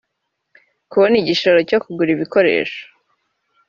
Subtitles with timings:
[0.89, 2.83] kubona igishoro cyo kugura ibikoresho